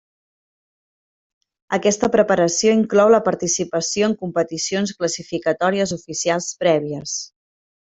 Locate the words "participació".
3.29-4.11